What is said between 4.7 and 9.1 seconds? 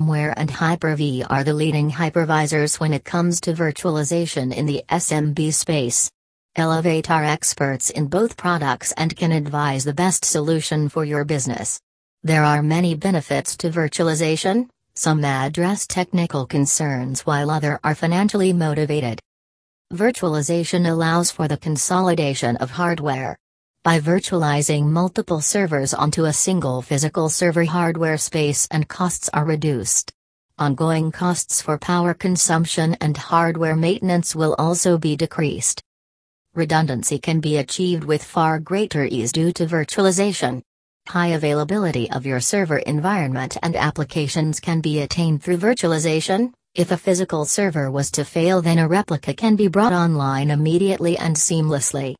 SMB space. Elevate are experts in both products